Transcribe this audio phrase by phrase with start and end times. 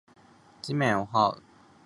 [0.63, 1.43] 地面を這う